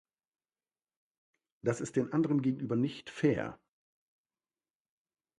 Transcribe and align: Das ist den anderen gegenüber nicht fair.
Das 1.63 1.79
ist 1.79 1.95
den 1.95 2.11
anderen 2.11 2.41
gegenüber 2.41 2.75
nicht 2.75 3.11
fair. 3.11 3.59